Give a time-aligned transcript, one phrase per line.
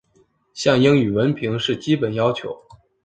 [0.55, 2.59] 像英语文凭是基本要求。